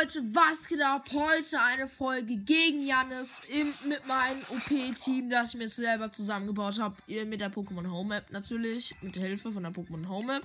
Leute, 0.00 0.22
was 0.32 0.68
geht 0.68 0.80
ab? 0.80 1.08
Heute 1.12 1.60
eine 1.60 1.88
Folge 1.88 2.36
gegen 2.36 2.86
Jannis 2.86 3.42
mit 3.84 4.06
meinem 4.06 4.42
OP-Team, 4.50 5.28
das 5.28 5.54
ich 5.54 5.58
mir 5.58 5.68
selber 5.68 6.12
zusammengebaut 6.12 6.78
habe. 6.78 6.96
Mit 7.24 7.40
der 7.40 7.50
Pokémon 7.50 7.90
Home 7.90 8.10
Map 8.10 8.30
natürlich. 8.30 8.94
Mit 9.02 9.16
Hilfe 9.16 9.50
von 9.50 9.62
der 9.62 9.72
Pokémon 9.72 10.06
Home 10.08 10.26
Map. 10.26 10.42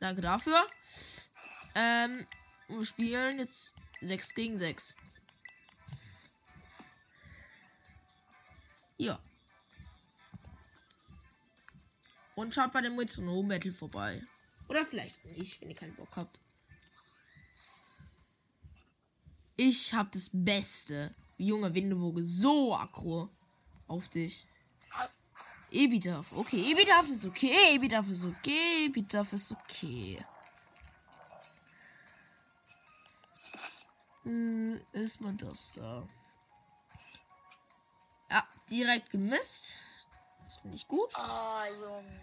Danke 0.00 0.22
dafür. 0.22 0.66
Ähm, 1.74 2.24
wir 2.68 2.84
spielen 2.84 3.40
jetzt 3.40 3.74
6 4.00 4.34
gegen 4.34 4.56
6. 4.56 4.96
Ja. 8.96 9.18
Und 12.36 12.54
schaut 12.54 12.72
bei 12.72 12.80
dem 12.80 12.96
Home 12.96 13.48
Battle 13.48 13.72
vorbei. 13.72 14.22
Oder 14.68 14.86
vielleicht 14.86 15.22
nicht, 15.26 15.60
wenn 15.60 15.68
ihr 15.68 15.76
keinen 15.76 15.94
Bock 15.94 16.16
habt. 16.16 16.43
Ich 19.56 19.94
hab 19.94 20.10
das 20.12 20.30
Beste. 20.32 21.14
Junge 21.36 21.74
Windewoge, 21.74 22.22
so 22.24 22.74
aggro 22.74 23.28
auf 23.86 24.08
dich. 24.08 24.46
Ebitaf, 25.70 26.32
okay. 26.32 26.70
Ebitaf 26.70 27.08
ist 27.08 27.24
okay. 27.24 27.74
Ebitaf 27.74 28.08
ist 28.08 28.24
okay. 28.24 28.86
Ebitaf 28.86 29.32
ist 29.32 29.52
okay. 29.52 30.24
Äh, 34.24 34.78
erstmal 34.92 35.34
das 35.34 35.72
da. 35.74 36.06
Ja, 38.30 38.46
direkt 38.70 39.10
gemisst. 39.10 39.80
Das 40.44 40.58
finde 40.58 40.76
ich 40.76 40.86
gut. 40.88 41.10
Oh, 41.16 41.80
Junge. 41.80 42.20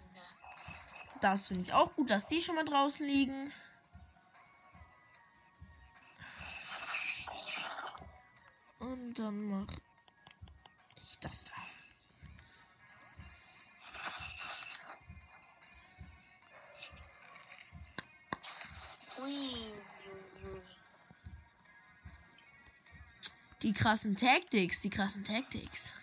Das 1.20 1.48
finde 1.48 1.62
ich 1.62 1.72
auch 1.72 1.92
gut, 1.92 2.10
dass 2.10 2.26
die 2.26 2.40
schon 2.40 2.56
mal 2.56 2.64
draußen 2.64 3.06
liegen. 3.06 3.52
Dann 9.12 9.44
mache 9.44 9.76
ich 11.08 11.18
das 11.18 11.44
da. 11.44 11.52
Die 23.62 23.72
krassen 23.72 24.16
Tactics, 24.16 24.80
die 24.80 24.90
krassen 24.90 25.24
Tactics. 25.24 25.94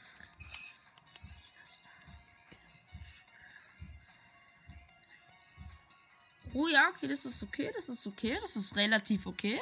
Oh 6.54 6.68
ja, 6.68 6.90
okay, 6.90 7.08
das 7.08 7.26
ist 7.26 7.44
okay, 7.44 7.72
das 7.76 7.90
ist 7.90 8.08
okay, 8.08 8.38
das 8.42 8.56
ist 8.56 8.76
relativ 8.76 9.26
okay. 9.28 9.62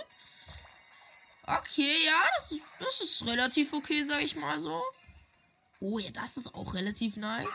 Okay, 1.49 2.05
ja, 2.05 2.21
das 2.35 2.51
ist, 2.51 2.63
das 2.77 2.99
ist 2.99 3.25
relativ 3.25 3.71
okay, 3.71 4.03
sag 4.03 4.21
ich 4.21 4.35
mal 4.35 4.59
so. 4.59 4.83
Oh 5.79 5.97
ja, 5.97 6.11
das 6.11 6.35
ist 6.35 6.53
auch 6.53 6.73
relativ 6.73 7.15
nice. 7.15 7.47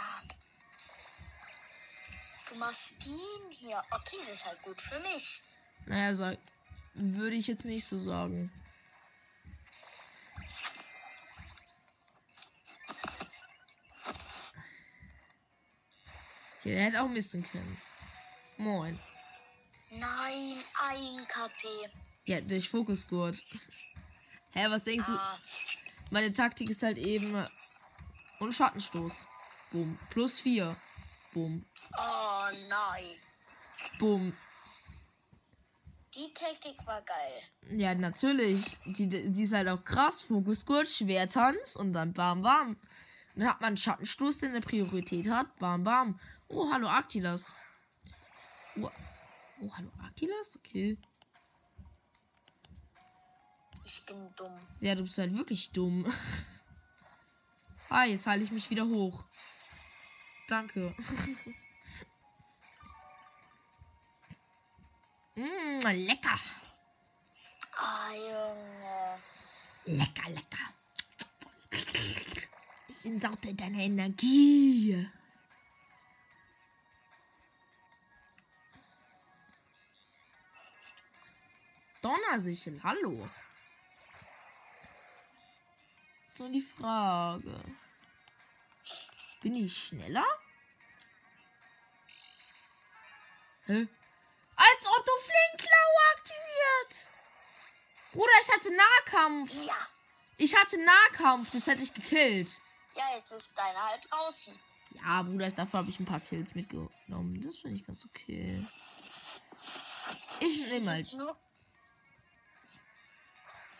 Du 2.48 2.56
machst 2.56 2.92
ihn 3.04 3.50
hier. 3.50 3.82
Okay, 3.90 4.16
das 4.26 4.36
ist 4.36 4.46
halt 4.46 4.62
gut 4.62 4.80
für 4.80 4.98
mich. 5.00 5.42
Naja, 5.84 6.14
sag, 6.14 6.38
würde 6.94 7.36
ich 7.36 7.46
jetzt 7.48 7.66
nicht 7.66 7.86
so 7.86 7.98
sagen. 7.98 8.50
Okay, 16.60 16.74
der 16.74 16.84
hätte 16.84 17.02
auch 17.02 17.08
missen 17.08 17.42
können. 17.50 17.76
Moin. 18.56 18.98
Nein, 19.90 20.56
ein 20.80 21.26
KP. 21.28 21.90
Ja, 22.24 22.40
durch 22.40 22.68
Fokusgurt. 22.68 23.42
Hä, 24.52 24.66
was 24.68 24.84
denkst 24.84 25.06
du? 25.06 25.12
Ah, 25.12 25.38
Meine 26.10 26.32
Taktik 26.32 26.70
ist 26.70 26.82
halt 26.82 26.98
eben. 26.98 27.46
Und 28.38 28.52
Schattenstoß. 28.54 29.26
Bumm. 29.72 29.98
Plus 30.10 30.38
4. 30.40 30.76
Bumm. 31.34 31.64
oh 31.96 32.48
nein. 32.68 33.04
Bumm. 33.98 34.32
Die 36.14 36.32
Taktik 36.34 36.76
war 36.86 37.00
geil. 37.02 37.42
Ja, 37.70 37.94
natürlich. 37.94 38.76
Die, 38.84 39.08
die 39.08 39.42
ist 39.42 39.54
halt 39.54 39.68
auch 39.68 39.82
krass. 39.82 40.20
Fokusgurt, 40.20 40.88
Schwertanz 40.88 41.74
und 41.76 41.94
dann 41.94 42.12
bam 42.12 42.42
bam. 42.42 42.76
Dann 43.34 43.48
hat 43.48 43.60
man 43.62 43.68
einen 43.68 43.76
Schattenstoß, 43.78 44.38
der 44.38 44.50
eine 44.50 44.60
Priorität 44.60 45.28
hat. 45.28 45.56
Bam 45.58 45.84
bam. 45.84 46.20
Oh, 46.48 46.70
hallo 46.70 46.86
Aktilas. 46.88 47.54
Oh, 48.80 48.90
oh 49.62 49.72
hallo 49.74 49.90
Aktilas? 50.04 50.58
Okay. 50.58 50.98
Ich 53.94 54.02
bin 54.06 54.34
dumm. 54.36 54.56
Ja, 54.80 54.94
du 54.94 55.02
bist 55.02 55.18
halt 55.18 55.36
wirklich 55.36 55.70
dumm. 55.72 56.10
Ah, 57.88 58.04
jetzt 58.04 58.26
halte 58.26 58.42
ich 58.42 58.50
mich 58.50 58.70
wieder 58.70 58.86
hoch. 58.86 59.22
Danke. 60.48 60.80
mm, 65.34 65.80
lecker. 65.82 66.40
Ah, 67.76 68.14
Junge. 68.14 69.18
Lecker, 69.84 70.30
lecker. 70.30 70.56
Ich 72.88 73.04
entsaute 73.04 73.54
deine 73.54 73.84
Energie. 73.84 75.06
Donnersichel, 82.00 82.82
hallo. 82.82 83.28
So 86.34 86.48
die 86.48 86.62
Frage. 86.62 87.54
Bin 89.42 89.54
ich 89.54 89.76
schneller? 89.76 90.24
Hä? 93.66 93.86
Als 94.56 94.86
ob 94.86 95.04
du 95.04 95.12
Flinkklaue 95.26 96.00
aktiviert. 96.16 97.06
Bruder, 98.12 98.32
ich 98.40 98.50
hatte 98.50 98.74
Nahkampf. 98.74 99.66
Ja. 99.66 99.76
Ich 100.38 100.56
hatte 100.56 100.82
Nahkampf, 100.82 101.50
das 101.50 101.66
hätte 101.66 101.82
ich 101.82 101.92
gekillt. 101.92 102.48
Ja, 102.96 103.14
jetzt 103.14 103.32
ist 103.32 103.52
deine 103.54 103.82
halt 103.82 104.00
draußen. 104.10 104.58
Ja, 104.92 105.20
Bruder, 105.20 105.50
dafür 105.50 105.80
habe 105.80 105.90
ich 105.90 106.00
ein 106.00 106.06
paar 106.06 106.20
Kills 106.20 106.54
mitgenommen. 106.54 107.42
Das 107.42 107.58
finde 107.58 107.76
ich 107.76 107.84
ganz 107.84 108.06
okay. 108.06 108.66
Ich 110.40 110.56
nehme 110.56 110.92
halt. 110.92 111.02
Jetzt 111.02 111.12
nur 111.12 111.36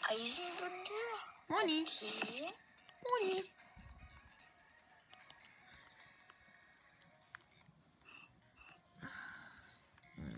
Eisenbündel. 0.02 1.31
Moni, 1.48 1.86
Okay. 1.86 2.53
Moni. 3.03 3.44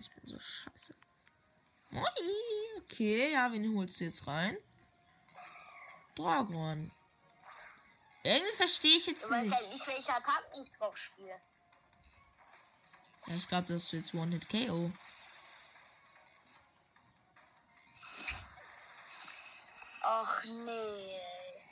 Ich 0.00 0.10
bin 0.10 0.26
so 0.26 0.38
scheiße. 0.38 0.94
Moni. 1.90 2.06
Okay, 2.82 3.32
ja, 3.32 3.50
wen 3.52 3.76
holst 3.76 4.00
du 4.00 4.04
jetzt 4.04 4.26
rein? 4.26 4.56
Dragon. 6.14 6.92
Irgendwie 8.22 8.56
verstehe 8.56 8.96
ich 8.96 9.06
jetzt 9.06 9.30
nicht. 9.30 9.52
ja 9.52 9.68
nicht, 9.68 9.86
welcher 9.86 10.22
Tag 10.22 10.42
ich 10.60 10.72
drauf 10.72 10.96
spiele. 10.96 11.40
Ja, 13.26 13.34
ich 13.36 13.48
glaube, 13.48 13.66
das 13.68 13.84
ist 13.84 13.92
jetzt 13.92 14.14
One-Hit-KO. 14.14 14.90
Ach 20.06 20.44
nee. 20.44 21.18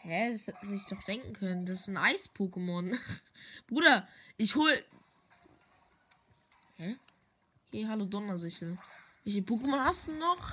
Hä, 0.02 0.32
das 0.32 0.46
hätte 0.46 0.66
sich 0.66 0.86
doch 0.86 1.02
denken 1.04 1.32
können. 1.34 1.66
Das 1.66 1.80
ist 1.80 1.88
ein 1.88 1.96
Eis-Pokémon. 1.98 2.98
Bruder, 3.68 4.08
ich 4.36 4.54
hol. 4.56 4.84
Hä? 6.76 6.96
Okay, 7.68 7.86
hallo 7.86 8.06
Donnersichel. 8.06 8.76
Welche 9.24 9.40
Pokémon 9.40 9.78
hast 9.84 10.08
du 10.08 10.12
noch? 10.12 10.52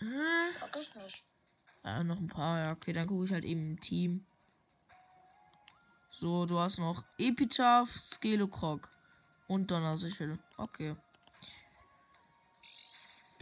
Äh, 0.00 0.60
Hab 0.60 0.74
ich 0.76 0.94
nicht. 0.94 1.22
ja, 1.84 2.02
noch 2.04 2.18
ein 2.18 2.28
paar. 2.28 2.58
Ja, 2.64 2.72
okay, 2.72 2.92
dann 2.92 3.06
gucke 3.06 3.24
ich 3.24 3.32
halt 3.32 3.44
eben 3.44 3.72
im 3.72 3.80
Team. 3.80 4.24
So, 6.10 6.46
du 6.46 6.58
hast 6.58 6.78
noch 6.78 7.04
Epitaph, 7.18 7.90
Skelocroc 7.90 8.88
und 9.48 9.70
Donnersichel. 9.70 10.38
Okay. 10.56 10.96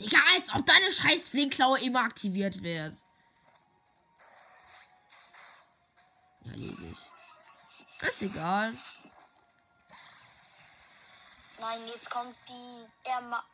Digga, 0.01 0.19
als 0.35 0.53
ob 0.55 0.67
deine 0.67 0.91
scheiß 0.91 1.29
Flinkklaue 1.29 1.81
immer 1.81 2.01
aktiviert 2.01 2.63
wird. 2.63 2.97
Ja, 6.45 6.53
liebe 6.55 6.87
ich. 6.87 8.09
Ist 8.09 8.23
egal. 8.23 8.73
Nein, 11.61 11.79
jetzt 11.89 12.11
kommt 12.11 12.35
die. 12.49 12.87
Er 13.05 13.21
ma 13.21 13.45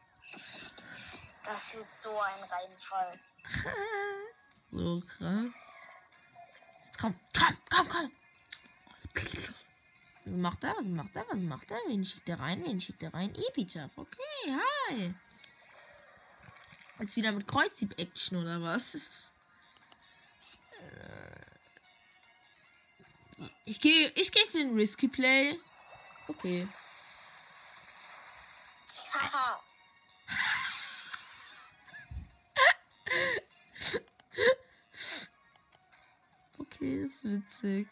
das 1.45 1.75
wird 1.75 1.87
so 2.03 2.11
ein 2.11 2.43
Reinfall. 2.51 3.19
So 4.73 5.01
krass. 5.01 5.53
Jetzt 6.87 6.99
komm, 6.99 7.15
komm, 7.39 7.57
komm, 7.71 7.89
komm. 7.89 8.13
Was 10.25 10.35
macht 10.35 10.65
er? 10.65 10.77
Was 10.77 10.87
macht 10.87 11.17
er? 11.17 11.25
Was 11.29 11.39
macht 11.39 11.71
er? 11.71 11.79
Wen 11.87 12.05
schickt 12.05 12.29
er 12.29 12.41
rein? 12.41 12.65
Wen 12.65 12.81
schickt 12.81 13.03
er 13.05 13.15
rein? 13.15 13.33
Epitaph. 13.35 13.97
Okay, 13.97 14.59
hi. 14.91 15.15
Jetzt 16.99 17.17
wieder 17.17 17.33
mit 17.33 17.47
Kreuzhieb-Action 17.47 18.39
oder 18.39 18.63
was? 18.63 19.31
Äh. 20.81 21.47
Ich 23.65 23.81
gehe 23.81 24.11
ich 24.15 24.33
geh 24.33 24.41
für 24.51 24.59
den 24.59 24.75
Risky 24.75 25.09
Play. 25.09 25.59
Okay. 26.29 26.67
Okay, 36.59 37.03
ist 37.03 37.25
witzig. 37.25 37.89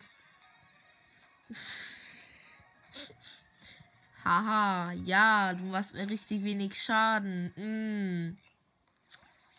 Haha, 4.25 4.93
ja, 5.05 5.53
du 5.53 5.65
machst 5.65 5.95
mir 5.95 6.09
richtig 6.09 6.43
wenig 6.45 6.81
Schaden. 6.83 7.53
Mm. 7.57 8.39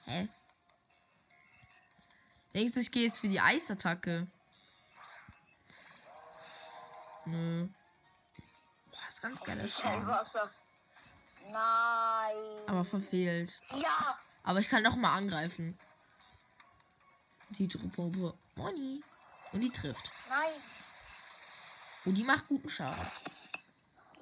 Hä? 0.06 0.28
Denkst 2.54 2.74
du, 2.74 2.80
ich 2.80 2.92
gehe 2.92 3.04
jetzt 3.04 3.20
für 3.20 3.28
die 3.28 3.40
Eisattacke? 3.40 4.28
Nö. 7.26 7.68
Boah, 8.92 9.08
ist 9.10 9.22
ganz 9.22 9.44
geiler 9.44 9.68
Schaden. 9.68 10.08
Nein. 11.52 12.68
Aber 12.68 12.86
verfehlt. 12.86 13.60
Ja. 13.76 14.18
Aber 14.44 14.60
ich 14.60 14.70
kann 14.70 14.84
noch 14.84 14.96
mal 14.96 15.16
angreifen. 15.16 15.78
Die 17.50 17.68
Truppe. 17.68 18.34
Moni. 18.56 19.04
Und 19.52 19.62
die 19.62 19.70
trifft. 19.70 20.12
Nein. 20.30 20.54
Und 22.06 22.16
die 22.16 22.24
macht 22.24 22.48
guten 22.48 22.70
Schaden. 22.70 23.12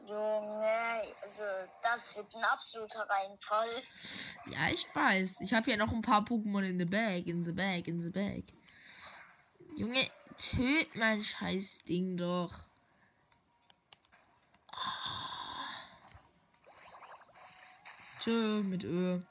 Junge, 0.06 1.02
also 1.24 1.44
das 1.82 2.16
wird 2.16 2.36
ein 2.36 2.44
absoluter 2.44 3.08
Reinfall. 3.10 3.70
Ja, 4.48 4.70
ich 4.74 4.86
weiß. 4.94 5.42
Ich 5.42 5.54
habe 5.54 5.72
ja 5.72 5.78
noch 5.78 5.94
ein 5.94 6.02
paar 6.02 6.24
Pokémon 6.26 6.64
in 6.64 6.78
the 6.78 6.86
bag, 6.86 7.28
in 7.28 7.44
the 7.44 7.54
bag, 7.54 7.88
in 7.88 8.02
the 8.02 8.10
bag. 8.10 8.44
Junge, 9.78 10.06
töt 10.38 10.96
mein 10.96 11.24
scheiß 11.24 11.80
Ding 11.88 12.18
doch. 12.18 12.54
Ah. 14.72 15.24
Tschö, 18.20 18.62
mit 18.64 18.84
Ö. 18.84 19.22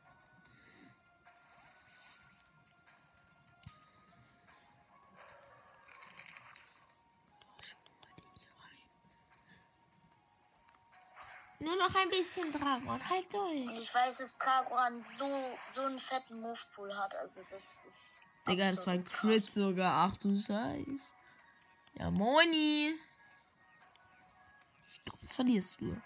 Nur 11.62 11.76
noch 11.76 11.94
ein 11.94 12.08
bisschen 12.10 12.52
Dragon, 12.52 13.08
halt 13.08 13.32
durch. 13.32 13.80
Ich 13.80 13.94
weiß, 13.94 14.16
dass 14.16 14.36
Kaguran 14.38 15.04
so, 15.16 15.26
so 15.74 15.82
einen 15.82 16.00
fetten 16.00 16.40
Movepool 16.40 16.96
hat. 16.96 17.14
Also 17.14 17.40
das 17.50 17.62
ist. 17.62 18.48
Digga, 18.48 18.70
das 18.72 18.86
war 18.86 18.94
ein 18.94 19.04
Crit 19.04 19.48
sogar. 19.48 20.08
Ach 20.08 20.16
du 20.16 20.36
Scheiß. 20.36 21.12
Ja, 21.94 22.10
Moni. 22.10 22.98
Ich 24.88 25.04
glaube, 25.04 25.18
das 25.22 25.36
verlierst 25.36 25.80
du. 25.80 26.02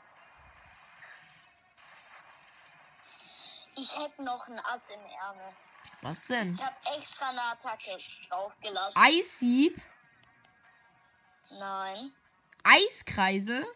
Ich 3.77 3.99
hätte 3.99 4.23
noch 4.23 4.47
ein 4.49 4.59
Ass 4.61 4.91
im 4.91 5.01
Ärmel. 5.01 5.53
Was 6.03 6.27
denn? 6.27 6.55
Ich 6.55 6.63
habe 6.63 6.77
extra 6.99 7.31
eine 7.31 7.43
Attacke 7.43 7.99
draufgelassen. 8.29 9.01
Eissieb? 9.01 9.81
Nein. 11.51 12.13
Eiskreisel? 12.63 13.67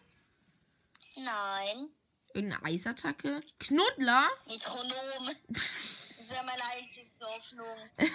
Nein. 1.23 1.89
Irgendeine 2.33 2.63
Eisattacke? 2.63 3.41
Knuddler? 3.59 4.29
Metronom. 4.47 5.35
Das 5.49 6.29
wäre 6.29 6.45
meine 6.45 6.63
einzigste 6.63 7.25
Hoffnung. 7.25 7.77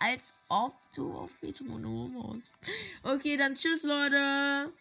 Als 0.00 0.34
ob 0.48 0.74
du 0.94 1.16
auf 1.16 1.30
Metronom 1.40 2.12
musst. 2.12 2.58
Okay, 3.02 3.36
dann 3.36 3.54
tschüss, 3.54 3.84
Leute. 3.84 4.72